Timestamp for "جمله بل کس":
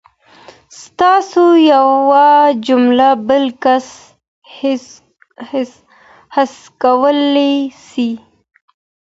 2.67-3.85